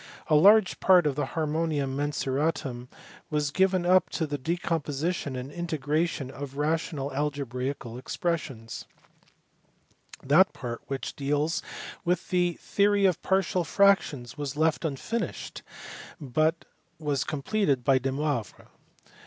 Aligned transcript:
A 0.29 0.33
largr 0.33 0.79
part 0.79 1.05
<>f 1.07 1.09
I 1.09 1.11
IK 1.21 1.29
//armonid 1.35 1.85
Mvnxti/t 1.95 2.25
d 2.63 2.69
rn/m 2.71 2.87
is 3.31 3.51
givrn 3.51 3.87
up 3.87 4.09
to 4.09 4.23
UK; 4.23 4.31
decomposition 4.41 5.35
and 5.35 5.51
integration 5.51 6.31
of 6.31 6.57
rational 6.57 7.13
algebraical 7.13 7.99
expressions: 7.99 8.85
that 10.23 10.53
part 10.53 10.81
which 10.87 11.15
deals 11.15 11.61
with 12.03 12.31
the 12.31 12.53
theory 12.53 13.05
of 13.05 13.21
partial 13.21 13.63
fractions 13.63 14.35
was 14.39 14.57
left 14.57 14.81
unfmishe 14.81 15.53
d, 15.57 15.61
but 16.19 16.65
was 16.97 17.23
completed 17.23 17.83
by 17.83 17.99
Domoivro. 17.99 18.69